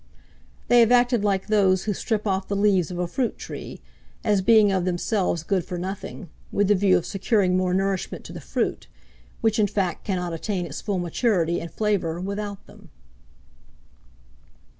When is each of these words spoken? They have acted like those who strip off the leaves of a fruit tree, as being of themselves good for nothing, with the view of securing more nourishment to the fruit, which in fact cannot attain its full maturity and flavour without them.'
They 0.67 0.79
have 0.79 0.91
acted 0.91 1.23
like 1.23 1.45
those 1.45 1.83
who 1.83 1.93
strip 1.93 2.25
off 2.25 2.47
the 2.47 2.55
leaves 2.55 2.89
of 2.89 2.97
a 2.97 3.05
fruit 3.05 3.37
tree, 3.37 3.81
as 4.23 4.41
being 4.41 4.71
of 4.71 4.83
themselves 4.83 5.43
good 5.43 5.63
for 5.63 5.77
nothing, 5.77 6.27
with 6.51 6.69
the 6.69 6.73
view 6.73 6.97
of 6.97 7.05
securing 7.05 7.55
more 7.55 7.71
nourishment 7.71 8.23
to 8.23 8.33
the 8.33 8.41
fruit, 8.41 8.87
which 9.41 9.59
in 9.59 9.67
fact 9.67 10.03
cannot 10.03 10.33
attain 10.33 10.65
its 10.65 10.81
full 10.81 10.97
maturity 10.97 11.59
and 11.61 11.69
flavour 11.71 12.19
without 12.19 12.65
them.' 12.65 12.89